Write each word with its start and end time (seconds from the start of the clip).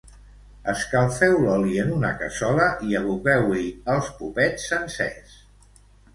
Escalfeu 0.71 1.35
l'oli 1.43 1.77
en 1.83 1.91
una 1.97 2.09
cassola 2.21 2.71
i 2.87 2.97
aboqueu-hi 3.01 3.67
els 3.97 4.11
popets 4.25 4.67
sencers. 4.73 5.39